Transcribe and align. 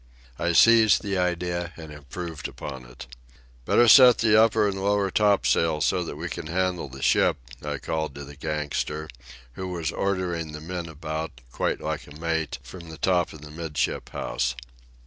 I 0.39 0.53
seized 0.53 1.03
the 1.03 1.19
idea 1.19 1.73
and 1.77 1.91
improved 1.91 2.47
upon 2.47 2.85
it. 2.85 3.05
"Better 3.65 3.87
set 3.87 4.17
the 4.17 4.35
upper 4.35 4.67
and 4.67 4.81
lower 4.83 5.11
topsails 5.11 5.85
so 5.85 6.03
that 6.03 6.15
we 6.15 6.27
can 6.27 6.47
handle 6.47 6.89
the 6.89 7.03
ship," 7.03 7.37
I 7.63 7.77
called 7.77 8.15
to 8.15 8.25
the 8.25 8.35
gangster, 8.35 9.07
who 9.53 9.67
was 9.67 9.91
ordering 9.91 10.53
the 10.53 10.59
men 10.59 10.89
about, 10.89 11.41
quite 11.51 11.79
like 11.81 12.07
a 12.07 12.15
mate, 12.19 12.57
from 12.63 12.89
the 12.89 12.97
top 12.97 13.31
of 13.31 13.41
the 13.41 13.51
'midship 13.51 14.09
house. 14.09 14.55